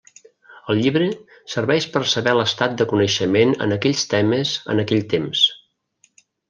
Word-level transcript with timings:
El 0.73 0.79
llibre 0.85 1.09
serveix 1.55 1.87
per 1.97 2.03
saber 2.15 2.35
l'estat 2.39 2.75
de 2.81 2.89
coneixement 2.95 3.55
en 3.67 3.79
aquells 3.79 4.09
temes 4.17 4.59
en 4.75 4.87
aquell 4.87 5.09
temps. 5.17 5.49